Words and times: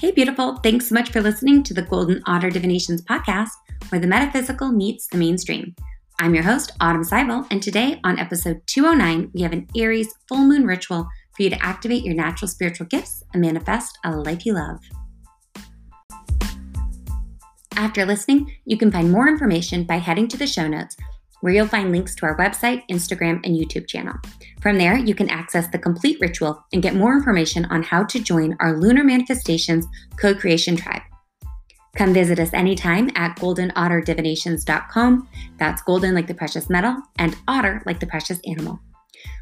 Hey, 0.00 0.12
beautiful. 0.12 0.54
Thanks 0.58 0.88
so 0.88 0.94
much 0.94 1.10
for 1.10 1.20
listening 1.20 1.64
to 1.64 1.74
the 1.74 1.82
Golden 1.82 2.22
Otter 2.24 2.50
Divinations 2.50 3.02
podcast, 3.02 3.50
where 3.88 4.00
the 4.00 4.06
metaphysical 4.06 4.70
meets 4.70 5.08
the 5.08 5.18
mainstream. 5.18 5.74
I'm 6.20 6.36
your 6.36 6.44
host, 6.44 6.70
Autumn 6.80 7.02
Seibel, 7.02 7.44
and 7.50 7.60
today 7.60 7.98
on 8.04 8.16
episode 8.16 8.60
209, 8.66 9.32
we 9.34 9.42
have 9.42 9.52
an 9.52 9.66
Aries 9.76 10.14
full 10.28 10.44
moon 10.44 10.66
ritual 10.66 11.08
for 11.34 11.42
you 11.42 11.50
to 11.50 11.60
activate 11.60 12.04
your 12.04 12.14
natural 12.14 12.46
spiritual 12.46 12.86
gifts 12.86 13.24
and 13.32 13.42
manifest 13.42 13.98
a 14.04 14.12
life 14.12 14.46
you 14.46 14.54
love. 14.54 14.78
After 17.74 18.06
listening, 18.06 18.54
you 18.66 18.78
can 18.78 18.92
find 18.92 19.10
more 19.10 19.26
information 19.26 19.82
by 19.82 19.96
heading 19.96 20.28
to 20.28 20.36
the 20.36 20.46
show 20.46 20.68
notes 20.68 20.96
where 21.40 21.52
you'll 21.52 21.66
find 21.66 21.90
links 21.92 22.14
to 22.16 22.26
our 22.26 22.36
website, 22.36 22.82
Instagram, 22.90 23.40
and 23.44 23.56
YouTube 23.56 23.86
channel. 23.86 24.14
From 24.60 24.78
there, 24.78 24.96
you 24.96 25.14
can 25.14 25.30
access 25.30 25.68
the 25.68 25.78
complete 25.78 26.18
ritual 26.20 26.64
and 26.72 26.82
get 26.82 26.94
more 26.94 27.16
information 27.16 27.64
on 27.66 27.82
how 27.82 28.04
to 28.04 28.20
join 28.20 28.56
our 28.60 28.78
Lunar 28.78 29.04
Manifestations 29.04 29.86
co 30.16 30.34
creation 30.34 30.76
tribe. 30.76 31.02
Come 31.96 32.14
visit 32.14 32.38
us 32.38 32.52
anytime 32.52 33.10
at 33.16 33.36
goldenotterdivinations.com. 33.38 35.28
That's 35.58 35.82
golden 35.82 36.14
like 36.14 36.26
the 36.26 36.34
precious 36.34 36.70
metal 36.70 36.96
and 37.18 37.36
otter 37.48 37.82
like 37.86 37.98
the 37.98 38.06
precious 38.06 38.38
animal. 38.46 38.78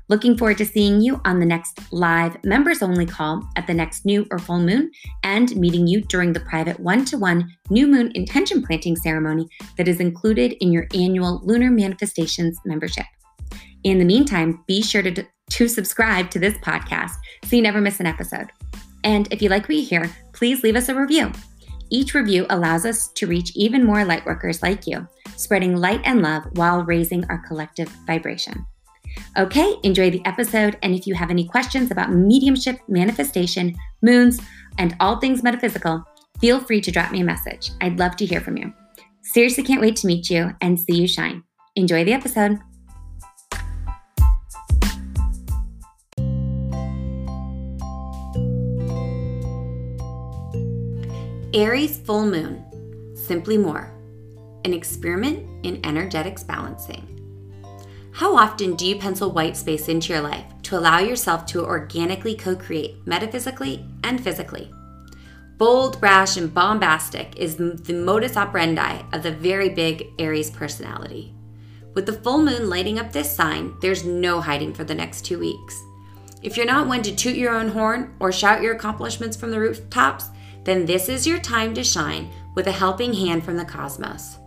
Looking 0.09 0.39
forward 0.39 0.59
to 0.59 0.65
seeing 0.65 1.01
you 1.01 1.21
on 1.25 1.41
the 1.41 1.47
next 1.47 1.81
live 1.93 2.37
members 2.45 2.81
only 2.81 3.07
call 3.07 3.43
at 3.57 3.67
the 3.67 3.75
next 3.75 4.05
new 4.07 4.25
or 4.31 4.39
full 4.39 4.61
moon 4.61 4.91
and 5.25 5.55
meeting 5.57 5.87
you 5.87 6.01
during 6.03 6.33
the 6.33 6.41
private 6.41 6.79
one 6.79 7.05
to 7.07 7.19
one 7.19 7.51
new 7.71 7.89
moon 7.89 8.13
intention 8.15 8.63
planting 8.63 8.95
ceremony 8.95 9.49
that 9.77 9.89
is 9.89 9.99
included 9.99 10.53
in 10.61 10.71
your 10.71 10.87
annual 10.95 11.41
Lunar 11.45 11.71
Manifestations 11.71 12.59
membership. 12.65 13.07
In 13.83 13.99
the 13.99 14.05
meantime, 14.05 14.63
be 14.69 14.81
sure 14.81 15.03
to, 15.03 15.27
to 15.51 15.69
subscribe 15.69 16.31
to 16.31 16.39
this 16.39 16.55
podcast 16.59 17.13
so 17.45 17.57
you 17.57 17.63
never 17.63 17.81
miss 17.81 17.99
an 17.99 18.07
episode. 18.07 18.53
And 19.03 19.27
if 19.33 19.43
you 19.43 19.49
like 19.49 19.69
what 19.69 19.77
you 19.77 19.85
hear, 19.85 20.11
please 20.33 20.63
leave 20.63 20.77
us 20.77 20.89
a 20.89 20.95
review. 20.95 21.33
Each 21.91 22.15
review 22.15 22.47
allows 22.51 22.85
us 22.85 23.09
to 23.13 23.27
reach 23.27 23.53
even 23.55 23.85
more 23.85 24.05
lightworkers 24.05 24.63
like 24.63 24.87
you, 24.87 25.07
spreading 25.37 25.77
light 25.77 26.01
and 26.05 26.23
love 26.23 26.45
while 26.55 26.83
raising 26.85 27.25
our 27.27 27.39
collective 27.47 27.89
vibration. 28.07 28.67
Okay, 29.39 29.77
enjoy 29.83 30.09
the 30.09 30.25
episode. 30.25 30.79
And 30.83 30.95
if 30.95 31.07
you 31.07 31.15
have 31.15 31.31
any 31.31 31.47
questions 31.47 31.91
about 31.91 32.11
mediumship, 32.11 32.79
manifestation, 32.89 33.75
moons, 34.01 34.41
and 34.79 34.97
all 34.99 35.21
things 35.21 35.43
metaphysical, 35.43 36.03
feel 36.41 36.59
free 36.59 36.81
to 36.81 36.91
drop 36.91 37.13
me 37.13 37.21
a 37.21 37.25
message. 37.25 37.71
I'd 37.83 37.99
love 37.99 38.17
to 38.17 38.25
hear 38.25 38.41
from 38.41 38.57
you. 38.57 38.73
Seriously, 39.23 39.63
can't 39.63 39.83
wait 39.83 39.97
to 39.97 40.07
meet 40.07 40.31
you 40.31 40.55
and 40.63 40.81
see 40.81 40.97
you 40.97 41.07
shine. 41.07 41.43
Enjoy 41.75 42.03
the 42.03 42.15
episode. 42.15 42.59
Aries 51.53 51.99
full 51.99 52.25
moon, 52.25 52.65
simply 53.15 53.59
more, 53.59 53.93
an 54.65 54.73
experiment 54.73 55.67
in 55.67 55.85
energetics 55.85 56.43
balancing. 56.43 57.26
How 58.17 58.35
often 58.35 58.77
do 58.77 58.87
you 58.87 58.97
pencil 58.97 59.31
white 59.31 59.59
space 59.59 59.89
into 59.89 60.11
your 60.11 60.23
life 60.23 60.47
to 60.63 60.79
allow 60.79 61.01
yourself 61.01 61.45
to 61.49 61.63
organically 61.63 62.35
co 62.35 62.57
create 62.57 63.07
metaphysically 63.07 63.85
and 64.05 64.25
physically? 64.25 64.73
Bold, 65.59 66.01
brash, 66.01 66.39
and 66.39 66.53
bombastic 66.53 67.37
is 67.37 67.57
the 67.57 67.93
modus 67.93 68.39
operandi 68.39 69.03
of 69.13 69.23
the 69.23 69.33
very 69.33 69.69
big 69.69 70.15
Aries 70.19 70.51
personality. 70.51 71.35
With 71.93 72.07
the 72.07 72.15
full 72.15 72.43
moon 72.43 72.71
lighting 72.71 72.99
up 72.99 73.13
this 73.13 73.31
sign, 73.31 73.75
there's 73.83 74.07
no 74.07 74.41
hiding 74.41 74.73
for 74.73 74.85
the 74.85 74.95
next 74.95 75.27
two 75.27 75.39
weeks. 75.39 75.79
If 76.43 76.57
you're 76.57 76.65
not 76.65 76.87
one 76.89 77.03
to 77.03 77.15
toot 77.15 77.37
your 77.37 77.55
own 77.55 77.69
horn 77.69 78.15
or 78.19 78.33
shout 78.33 78.63
your 78.63 78.77
accomplishments 78.77 79.37
from 79.37 79.51
the 79.51 79.61
rooftops, 79.61 80.31
then 80.65 80.87
this 80.87 81.11
is 81.11 81.27
your 81.27 81.39
time 81.39 81.75
to 81.75 81.85
shine 81.85 82.31
with 82.55 82.67
a 82.67 82.73
helping 82.73 83.13
hand 83.13 83.45
from 83.45 83.59
the 83.59 83.65
cosmos. 83.67 84.39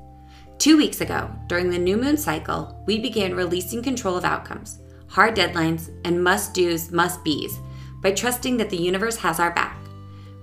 Two 0.59 0.75
weeks 0.75 0.99
ago, 0.99 1.31
during 1.47 1.69
the 1.69 1.79
new 1.79 1.95
moon 1.95 2.17
cycle, 2.17 2.83
we 2.85 2.99
began 2.99 3.33
releasing 3.33 3.81
control 3.81 4.17
of 4.17 4.25
outcomes, 4.25 4.79
hard 5.07 5.33
deadlines, 5.33 5.89
and 6.03 6.21
must 6.21 6.53
do's, 6.53 6.91
must 6.91 7.23
be's 7.23 7.57
by 8.01 8.11
trusting 8.11 8.57
that 8.57 8.69
the 8.69 8.75
universe 8.75 9.15
has 9.15 9.39
our 9.39 9.51
back. 9.51 9.77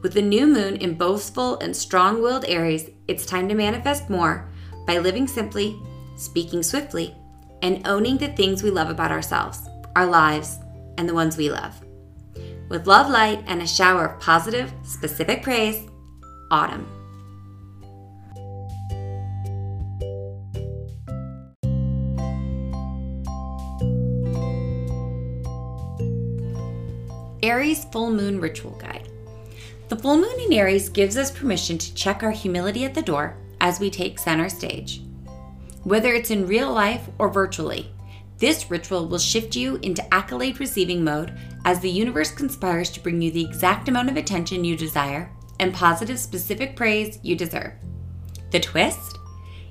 With 0.02 0.14
the 0.14 0.22
new 0.22 0.46
moon 0.46 0.76
in 0.76 0.94
boastful 0.94 1.58
and 1.58 1.76
strong 1.76 2.22
willed 2.22 2.46
Aries, 2.46 2.88
it's 3.08 3.26
time 3.26 3.46
to 3.50 3.54
manifest 3.54 4.08
more 4.08 4.48
by 4.86 4.98
living 4.98 5.28
simply, 5.28 5.78
speaking 6.16 6.62
swiftly, 6.62 7.14
and 7.60 7.86
owning 7.86 8.16
the 8.16 8.28
things 8.28 8.62
we 8.62 8.70
love 8.70 8.88
about 8.88 9.12
ourselves, 9.12 9.68
our 9.96 10.06
lives, 10.06 10.58
and 10.96 11.06
the 11.06 11.14
ones 11.14 11.36
we 11.36 11.50
love. 11.50 11.78
With 12.70 12.86
love, 12.86 13.10
light, 13.10 13.44
and 13.46 13.60
a 13.60 13.66
shower 13.66 14.06
of 14.06 14.20
positive, 14.20 14.72
specific 14.82 15.42
praise, 15.42 15.86
Autumn. 16.50 16.95
Aries 27.46 27.84
Full 27.92 28.10
Moon 28.10 28.40
Ritual 28.40 28.72
Guide. 28.72 29.08
The 29.88 29.94
full 29.94 30.16
moon 30.16 30.34
in 30.40 30.52
Aries 30.52 30.88
gives 30.88 31.16
us 31.16 31.30
permission 31.30 31.78
to 31.78 31.94
check 31.94 32.24
our 32.24 32.32
humility 32.32 32.84
at 32.84 32.92
the 32.92 33.00
door 33.00 33.36
as 33.60 33.78
we 33.78 33.88
take 33.88 34.18
center 34.18 34.48
stage. 34.48 35.00
Whether 35.84 36.12
it's 36.12 36.32
in 36.32 36.48
real 36.48 36.72
life 36.72 37.08
or 37.20 37.28
virtually, 37.28 37.88
this 38.38 38.68
ritual 38.68 39.06
will 39.06 39.20
shift 39.20 39.54
you 39.54 39.76
into 39.76 40.12
accolade 40.12 40.58
receiving 40.58 41.04
mode 41.04 41.38
as 41.64 41.78
the 41.78 41.88
universe 41.88 42.32
conspires 42.32 42.90
to 42.90 43.00
bring 43.00 43.22
you 43.22 43.30
the 43.30 43.44
exact 43.44 43.88
amount 43.88 44.10
of 44.10 44.16
attention 44.16 44.64
you 44.64 44.76
desire 44.76 45.30
and 45.60 45.72
positive, 45.72 46.18
specific 46.18 46.74
praise 46.74 47.20
you 47.22 47.36
deserve. 47.36 47.74
The 48.50 48.58
twist? 48.58 49.18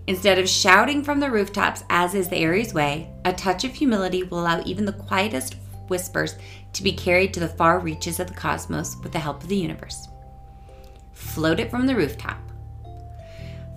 Instead 0.08 0.40
of 0.40 0.48
shouting 0.48 1.04
from 1.04 1.20
the 1.20 1.30
rooftops, 1.30 1.84
as 1.90 2.16
is 2.16 2.30
the 2.30 2.38
Aries 2.38 2.74
way, 2.74 3.12
a 3.26 3.34
touch 3.34 3.66
of 3.66 3.74
humility 3.74 4.24
will 4.24 4.40
allow 4.40 4.64
even 4.64 4.86
the 4.86 4.94
quietest 4.94 5.58
whispers 5.88 6.36
to 6.74 6.84
be 6.84 6.92
carried 6.92 7.34
to 7.34 7.40
the 7.40 7.48
far 7.48 7.80
reaches 7.80 8.20
of 8.20 8.28
the 8.28 8.34
cosmos 8.34 8.98
with 9.04 9.12
the 9.12 9.20
help 9.20 9.44
of 9.44 9.50
the 9.50 9.58
universe. 9.58 10.08
Float 11.14 11.60
it 11.60 11.72
from 11.72 11.88
the 11.88 11.96
rooftop. 11.96 12.38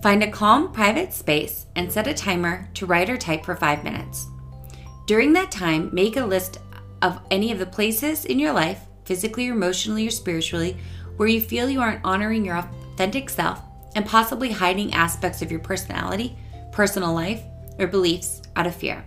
Find 0.03 0.23
a 0.23 0.31
calm, 0.31 0.73
private 0.73 1.13
space 1.13 1.67
and 1.75 1.91
set 1.91 2.07
a 2.07 2.15
timer 2.15 2.69
to 2.75 2.87
write 2.87 3.11
or 3.11 3.17
type 3.17 3.45
for 3.45 3.57
five 3.57 3.83
minutes. 3.83 4.27
During 5.07 5.33
that 5.33 5.51
time, 5.51 5.91
make 5.93 6.17
a 6.17 6.25
list 6.25 6.59
of 7.03 7.21
any 7.31 7.51
of 7.51 7.59
the 7.59 7.67
places 7.67 8.25
in 8.25 8.39
your 8.39 8.53
life, 8.53 8.81
physically 9.05 9.49
or 9.49 9.55
emotionally 9.55 10.07
or 10.07 10.11
spiritually, 10.11 10.77
where 11.17 11.29
you 11.29 11.41
feel 11.41 11.69
you 11.69 11.81
aren't 11.81 12.05
honoring 12.05 12.45
your 12.45 12.59
authentic 12.59 13.29
self 13.31 13.61
and 13.97 14.07
possibly 14.07 14.53
hiding 14.53 14.93
aspects 14.95 15.43
of 15.43 15.51
your 15.51 15.61
personality, 15.61 16.37
personal 16.73 17.13
life, 17.13 17.43
or 17.79 17.87
beliefs 17.87 18.43
out 18.55 18.67
of 18.67 18.75
fear. 18.75 19.05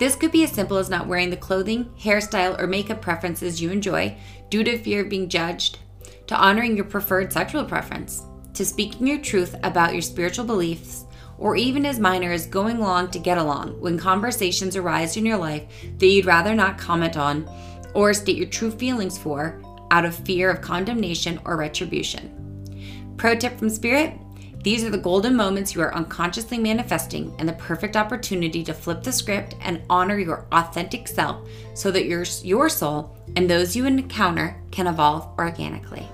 This 0.00 0.16
could 0.16 0.32
be 0.32 0.44
as 0.44 0.50
simple 0.50 0.78
as 0.78 0.88
not 0.88 1.06
wearing 1.06 1.28
the 1.28 1.36
clothing, 1.36 1.84
hairstyle, 2.00 2.58
or 2.58 2.66
makeup 2.66 3.02
preferences 3.02 3.60
you 3.60 3.70
enjoy 3.70 4.16
due 4.48 4.64
to 4.64 4.78
fear 4.78 5.02
of 5.02 5.10
being 5.10 5.28
judged, 5.28 5.78
to 6.26 6.34
honoring 6.34 6.74
your 6.74 6.86
preferred 6.86 7.30
sexual 7.30 7.66
preference, 7.66 8.24
to 8.54 8.64
speaking 8.64 9.06
your 9.06 9.18
truth 9.18 9.54
about 9.62 9.92
your 9.92 10.00
spiritual 10.00 10.46
beliefs, 10.46 11.04
or 11.36 11.54
even 11.54 11.84
as 11.84 12.00
minor 12.00 12.32
as 12.32 12.46
going 12.46 12.78
along 12.78 13.10
to 13.10 13.18
get 13.18 13.36
along 13.36 13.78
when 13.78 13.98
conversations 13.98 14.74
arise 14.74 15.18
in 15.18 15.26
your 15.26 15.36
life 15.36 15.64
that 15.98 16.06
you'd 16.06 16.24
rather 16.24 16.54
not 16.54 16.78
comment 16.78 17.18
on 17.18 17.46
or 17.92 18.14
state 18.14 18.38
your 18.38 18.48
true 18.48 18.70
feelings 18.70 19.18
for 19.18 19.60
out 19.90 20.06
of 20.06 20.14
fear 20.14 20.48
of 20.48 20.62
condemnation 20.62 21.38
or 21.44 21.58
retribution. 21.58 23.14
Pro 23.18 23.34
tip 23.34 23.58
from 23.58 23.68
Spirit 23.68 24.14
these 24.62 24.84
are 24.84 24.90
the 24.90 24.98
golden 24.98 25.34
moments 25.34 25.74
you 25.74 25.80
are 25.80 25.94
unconsciously 25.94 26.58
manifesting 26.58 27.34
and 27.38 27.48
the 27.48 27.54
perfect 27.54 27.96
opportunity 27.96 28.62
to 28.64 28.74
flip 28.74 29.02
the 29.02 29.12
script 29.12 29.54
and 29.62 29.82
honor 29.88 30.18
your 30.18 30.44
authentic 30.52 31.08
self 31.08 31.48
so 31.72 31.90
that 31.90 32.04
your, 32.04 32.24
your 32.42 32.68
soul 32.68 33.16
and 33.36 33.48
those 33.48 33.74
you 33.74 33.86
encounter 33.86 34.60
can 34.70 34.86
evolve 34.86 35.26
organically. 35.38 36.06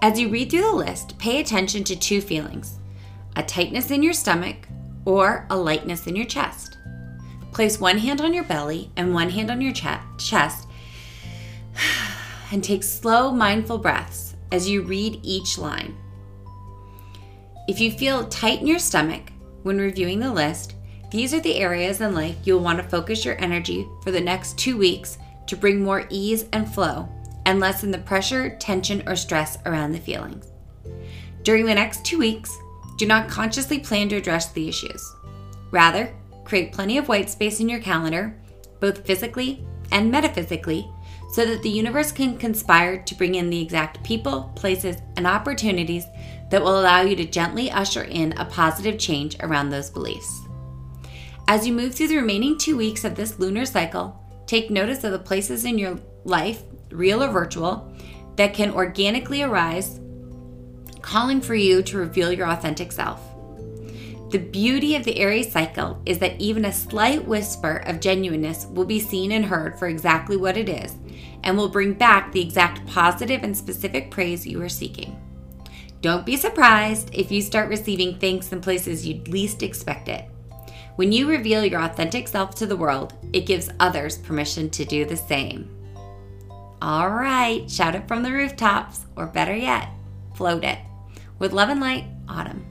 As 0.00 0.18
you 0.18 0.28
read 0.28 0.50
through 0.50 0.62
the 0.62 0.72
list, 0.72 1.18
pay 1.18 1.40
attention 1.40 1.84
to 1.84 1.96
two 1.96 2.20
feelings 2.20 2.78
a 3.36 3.42
tightness 3.42 3.90
in 3.90 4.02
your 4.02 4.14
stomach 4.14 4.56
or 5.04 5.46
a 5.50 5.56
lightness 5.56 6.06
in 6.06 6.16
your 6.16 6.24
chest. 6.24 6.78
Place 7.52 7.78
one 7.78 7.98
hand 7.98 8.20
on 8.20 8.32
your 8.32 8.44
belly 8.44 8.90
and 8.96 9.12
one 9.12 9.28
hand 9.28 9.50
on 9.50 9.60
your 9.60 9.72
chest 9.72 10.66
and 12.52 12.64
take 12.64 12.82
slow, 12.82 13.30
mindful 13.30 13.78
breaths 13.78 14.34
as 14.50 14.68
you 14.68 14.82
read 14.82 15.20
each 15.22 15.58
line. 15.58 15.94
If 17.68 17.80
you 17.80 17.90
feel 17.90 18.26
tight 18.28 18.62
in 18.62 18.66
your 18.66 18.78
stomach 18.78 19.30
when 19.62 19.76
reviewing 19.76 20.20
the 20.20 20.32
list, 20.32 20.74
these 21.10 21.34
are 21.34 21.40
the 21.40 21.56
areas 21.56 22.00
in 22.00 22.14
life 22.14 22.34
you'll 22.42 22.60
want 22.60 22.78
to 22.78 22.88
focus 22.88 23.26
your 23.26 23.38
energy 23.38 23.86
for 24.02 24.10
the 24.10 24.20
next 24.20 24.56
two 24.58 24.78
weeks 24.78 25.18
to 25.46 25.54
bring 25.54 25.82
more 25.82 26.06
ease 26.08 26.46
and 26.54 26.72
flow 26.72 27.06
and 27.44 27.60
lessen 27.60 27.90
the 27.90 27.98
pressure, 27.98 28.56
tension, 28.58 29.06
or 29.06 29.14
stress 29.14 29.58
around 29.66 29.92
the 29.92 30.00
feelings. 30.00 30.46
During 31.42 31.66
the 31.66 31.74
next 31.74 32.06
two 32.06 32.18
weeks, 32.18 32.56
do 32.96 33.04
not 33.04 33.28
consciously 33.28 33.78
plan 33.78 34.08
to 34.08 34.16
address 34.16 34.50
the 34.50 34.66
issues. 34.66 35.14
Rather, 35.70 36.14
create 36.46 36.72
plenty 36.72 36.96
of 36.96 37.08
white 37.08 37.28
space 37.28 37.60
in 37.60 37.68
your 37.68 37.80
calendar, 37.80 38.34
both 38.80 39.04
physically 39.06 39.62
and 39.92 40.10
metaphysically, 40.10 40.90
so 41.30 41.44
that 41.44 41.62
the 41.62 41.68
universe 41.68 42.10
can 42.10 42.38
conspire 42.38 43.02
to 43.02 43.14
bring 43.14 43.34
in 43.34 43.50
the 43.50 43.60
exact 43.60 44.02
people, 44.02 44.50
places, 44.56 44.96
and 45.16 45.26
opportunities 45.26 46.04
that 46.50 46.62
will 46.62 46.80
allow 46.80 47.02
you 47.02 47.14
to 47.16 47.24
gently 47.24 47.70
usher 47.70 48.04
in 48.04 48.32
a 48.38 48.44
positive 48.46 48.98
change 48.98 49.36
around 49.40 49.68
those 49.68 49.90
beliefs. 49.90 50.42
As 51.46 51.66
you 51.66 51.72
move 51.72 51.94
through 51.94 52.08
the 52.08 52.16
remaining 52.16 52.56
two 52.56 52.76
weeks 52.76 53.04
of 53.04 53.14
this 53.14 53.38
lunar 53.38 53.66
cycle, 53.66 54.18
take 54.46 54.70
notice 54.70 55.04
of 55.04 55.12
the 55.12 55.18
places 55.18 55.64
in 55.64 55.78
your 55.78 55.98
life, 56.24 56.62
real 56.90 57.22
or 57.22 57.28
virtual, 57.28 57.92
that 58.36 58.54
can 58.54 58.72
organically 58.72 59.42
arise, 59.42 60.00
calling 61.02 61.40
for 61.40 61.54
you 61.54 61.82
to 61.82 61.98
reveal 61.98 62.32
your 62.32 62.48
authentic 62.48 62.92
self. 62.92 63.20
The 64.30 64.38
beauty 64.38 64.94
of 64.94 65.04
the 65.04 65.18
Aries 65.18 65.50
cycle 65.50 66.02
is 66.04 66.18
that 66.18 66.38
even 66.38 66.66
a 66.66 66.72
slight 66.72 67.26
whisper 67.26 67.78
of 67.86 68.00
genuineness 68.00 68.66
will 68.66 68.84
be 68.84 69.00
seen 69.00 69.32
and 69.32 69.44
heard 69.44 69.78
for 69.78 69.88
exactly 69.88 70.36
what 70.36 70.58
it 70.58 70.68
is 70.68 70.96
and 71.42 71.56
will 71.56 71.68
bring 71.68 71.94
back 71.94 72.32
the 72.32 72.40
exact 72.40 72.86
positive 72.86 73.42
and 73.42 73.56
specific 73.56 74.10
praise 74.10 74.46
you 74.46 74.60
are 74.62 74.68
seeking. 74.68 75.20
Don't 76.00 76.26
be 76.26 76.36
surprised 76.36 77.10
if 77.12 77.32
you 77.32 77.42
start 77.42 77.68
receiving 77.68 78.18
thanks 78.18 78.52
in 78.52 78.60
places 78.60 79.06
you'd 79.06 79.28
least 79.28 79.62
expect 79.62 80.08
it. 80.08 80.24
When 80.96 81.12
you 81.12 81.28
reveal 81.28 81.64
your 81.64 81.82
authentic 81.82 82.28
self 82.28 82.54
to 82.56 82.66
the 82.66 82.76
world, 82.76 83.14
it 83.32 83.46
gives 83.46 83.70
others 83.80 84.18
permission 84.18 84.70
to 84.70 84.84
do 84.84 85.04
the 85.04 85.16
same. 85.16 85.70
All 86.80 87.10
right, 87.10 87.68
shout 87.68 87.94
it 87.94 88.06
from 88.06 88.22
the 88.22 88.32
rooftops, 88.32 89.06
or 89.16 89.26
better 89.26 89.54
yet, 89.54 89.88
float 90.34 90.64
it. 90.64 90.78
With 91.38 91.52
love 91.52 91.68
and 91.68 91.80
light, 91.80 92.04
Autumn. 92.28 92.64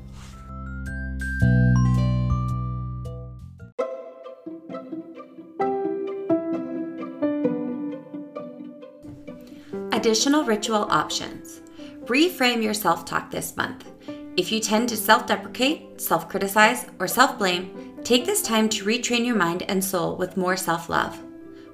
Additional 10.08 10.46
ritual 10.46 10.88
options. 10.90 11.60
Reframe 12.06 12.64
your 12.64 12.74
self 12.74 13.04
talk 13.04 13.30
this 13.30 13.58
month. 13.58 13.92
If 14.38 14.54
you 14.54 14.62
tend 14.62 14.88
to 14.88 14.96
self 14.96 15.28
deprecate, 15.28 16.00
self 16.00 16.30
criticize, 16.30 16.86
or 16.98 17.10
self 17.10 17.38
blame, 17.38 17.98
take 18.06 18.26
this 18.26 18.42
time 18.42 18.70
to 18.70 18.86
retrain 18.86 19.26
your 19.26 19.36
mind 19.36 19.64
and 19.64 19.84
soul 19.84 20.16
with 20.16 20.38
more 20.38 20.56
self 20.56 20.88
love. 20.88 21.22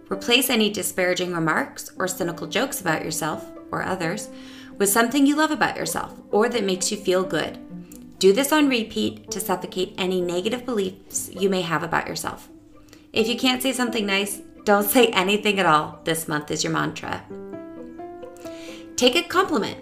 Replace 0.09 0.49
any 0.49 0.71
disparaging 0.71 1.31
remarks 1.31 1.91
or 1.99 2.07
cynical 2.07 2.47
jokes 2.47 2.81
about 2.81 3.03
yourself 3.03 3.51
or 3.69 3.83
others 3.83 4.29
with 4.79 4.89
something 4.89 5.27
you 5.27 5.35
love 5.35 5.51
about 5.51 5.77
yourself 5.77 6.19
or 6.31 6.49
that 6.49 6.63
makes 6.63 6.91
you 6.91 6.97
feel 6.97 7.23
good. 7.23 7.59
Do 8.17 8.33
this 8.33 8.51
on 8.51 8.67
repeat 8.67 9.29
to 9.29 9.39
suffocate 9.39 9.93
any 9.99 10.21
negative 10.21 10.65
beliefs 10.65 11.29
you 11.31 11.51
may 11.51 11.61
have 11.61 11.83
about 11.83 12.07
yourself. 12.07 12.49
If 13.11 13.27
you 13.27 13.37
can't 13.37 13.61
say 13.61 13.73
something 13.73 14.07
nice, 14.07 14.41
don't 14.63 14.89
say 14.89 15.09
anything 15.09 15.59
at 15.59 15.67
all. 15.67 15.99
This 16.03 16.27
month 16.27 16.49
is 16.49 16.63
your 16.63 16.73
mantra. 16.73 17.23
Take 18.95 19.15
a 19.15 19.23
compliment. 19.23 19.77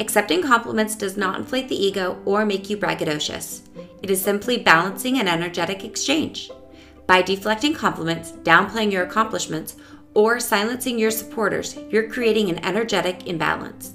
Accepting 0.00 0.42
compliments 0.42 0.96
does 0.96 1.16
not 1.16 1.38
inflate 1.38 1.68
the 1.68 1.84
ego 1.84 2.20
or 2.24 2.44
make 2.44 2.68
you 2.68 2.76
braggadocious. 2.76 3.62
It 4.02 4.10
is 4.10 4.20
simply 4.20 4.58
balancing 4.58 5.18
an 5.18 5.28
energetic 5.28 5.84
exchange. 5.84 6.50
By 7.06 7.22
deflecting 7.22 7.74
compliments, 7.74 8.32
downplaying 8.32 8.92
your 8.92 9.04
accomplishments, 9.04 9.76
or 10.14 10.40
silencing 10.40 10.98
your 10.98 11.10
supporters, 11.10 11.76
you're 11.90 12.08
creating 12.08 12.50
an 12.50 12.64
energetic 12.64 13.26
imbalance. 13.26 13.94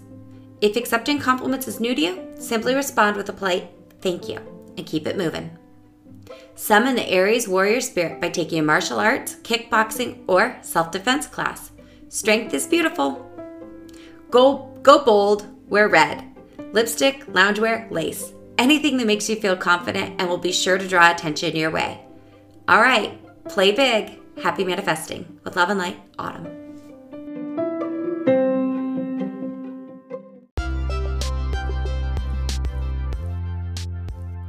If 0.61 0.77
accepting 0.77 1.19
compliments 1.19 1.67
is 1.67 1.79
new 1.79 1.93
to 1.93 2.01
you, 2.01 2.31
simply 2.39 2.75
respond 2.75 3.17
with 3.17 3.29
a 3.29 3.33
polite 3.33 3.69
thank 4.01 4.29
you 4.29 4.39
and 4.77 4.85
keep 4.85 5.07
it 5.07 5.17
moving. 5.17 5.57
Summon 6.55 6.95
the 6.95 7.09
Aries 7.09 7.47
warrior 7.47 7.81
spirit 7.81 8.21
by 8.21 8.29
taking 8.29 8.59
a 8.59 8.63
martial 8.63 8.99
arts, 8.99 9.35
kickboxing, 9.43 10.23
or 10.27 10.57
self 10.61 10.91
defense 10.91 11.27
class. 11.27 11.71
Strength 12.07 12.53
is 12.53 12.67
beautiful. 12.67 13.24
Go, 14.29 14.77
go 14.83 15.03
bold, 15.03 15.47
wear 15.69 15.87
red. 15.87 16.23
Lipstick, 16.71 17.25
loungewear, 17.27 17.89
lace. 17.91 18.33
Anything 18.57 18.97
that 18.97 19.07
makes 19.07 19.29
you 19.29 19.35
feel 19.35 19.55
confident 19.55 20.19
and 20.19 20.29
will 20.29 20.37
be 20.37 20.51
sure 20.51 20.77
to 20.77 20.87
draw 20.87 21.11
attention 21.11 21.55
your 21.55 21.71
way. 21.71 22.01
All 22.67 22.81
right, 22.81 23.19
play 23.47 23.71
big. 23.71 24.19
Happy 24.41 24.63
manifesting. 24.63 25.39
With 25.43 25.55
love 25.55 25.69
and 25.69 25.79
light, 25.79 25.99
Autumn. 26.17 26.64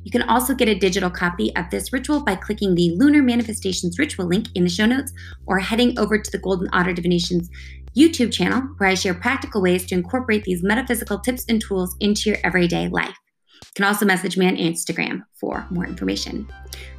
You 0.03 0.11
can 0.11 0.23
also 0.23 0.55
get 0.55 0.69
a 0.69 0.75
digital 0.75 1.11
copy 1.11 1.55
of 1.55 1.71
this 1.71 1.93
ritual 1.93 2.19
by 2.21 2.35
clicking 2.35 2.75
the 2.75 2.97
Lunar 2.97 3.23
Manifestations 3.23 3.97
Ritual 3.99 4.27
link 4.27 4.49
in 4.57 4.65
the 4.65 4.71
show 4.71 4.87
notes 4.87 5.13
or 5.47 5.61
heading 5.61 5.97
over 5.99 6.19
to 6.19 6.31
the 6.33 6.39
Golden 6.39 6.69
Otter 6.73 6.93
Divinations 6.93 7.49
YouTube 7.97 8.33
channel 8.33 8.63
where 8.77 8.91
I 8.91 8.95
share 8.95 9.15
practical 9.15 9.63
ways 9.63 9.87
to 9.87 9.95
incorporate 9.95 10.45
these 10.45 10.63
metaphysical 10.63 11.19
tips 11.19 11.45
and 11.49 11.61
tools 11.61 11.97
into 12.01 12.29
your 12.31 12.39
everyday 12.45 12.89
life. 12.89 13.17
You 13.55 13.71
can 13.75 13.85
also 13.87 14.05
message 14.05 14.37
me 14.37 14.47
on 14.47 14.57
Instagram 14.57 15.23
for 15.41 15.67
more 15.71 15.87
information. 15.87 16.47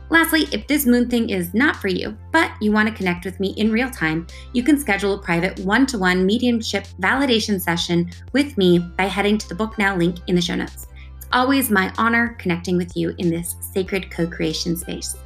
Lastly, 0.10 0.48
if 0.54 0.66
this 0.68 0.86
moon 0.86 1.10
thing 1.10 1.30
is 1.30 1.54
not 1.54 1.76
for 1.76 1.90
you, 1.90 2.18
but 2.32 2.52
you 2.62 2.72
want 2.72 2.88
to 2.88 2.96
connect 2.96 3.26
with 3.26 3.40
me 3.40 3.50
in 3.58 3.72
real 3.72 3.90
time, 3.90 4.26
you 4.54 4.64
can 4.64 4.80
schedule 4.80 5.14
a 5.14 5.22
private 5.22 5.60
one 5.60 5.86
to 5.88 5.98
one 5.98 6.26
mediumship 6.26 6.88
validation 7.02 7.62
session 7.62 8.10
with 8.32 8.58
me 8.58 8.80
by 8.80 9.04
heading 9.04 9.38
to 9.38 9.50
the 9.50 9.56
Book 9.56 9.78
Now 9.78 9.96
link 9.98 10.18
in 10.28 10.36
the 10.36 10.42
show 10.42 10.56
notes. 10.56 10.88
It's 11.18 11.28
always 11.34 11.70
my 11.70 11.94
honor 11.98 12.36
connecting 12.40 12.78
with 12.78 12.96
you 12.96 13.14
in 13.18 13.30
this 13.30 13.56
sacred 13.60 14.10
co 14.10 14.26
creation 14.26 14.78
space. 14.78 15.18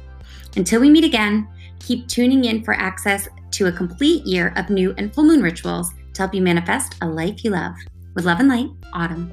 Until 0.56 0.80
we 0.80 0.90
meet 0.90 1.04
again, 1.04 1.48
keep 1.82 2.08
tuning 2.08 2.44
in 2.44 2.62
for 2.64 2.74
access 2.74 3.28
to 3.50 3.66
a 3.66 3.72
complete 3.72 4.24
year 4.24 4.52
of 4.56 4.70
new 4.70 4.94
and 4.96 5.12
full 5.14 5.24
moon 5.24 5.42
rituals 5.42 5.92
to 6.14 6.22
help 6.22 6.34
you 6.34 6.42
manifest 6.42 6.94
a 7.02 7.06
life 7.06 7.44
you 7.44 7.50
love. 7.50 7.74
With 8.14 8.24
love 8.24 8.40
and 8.40 8.48
light, 8.48 8.70
Autumn. 8.92 9.32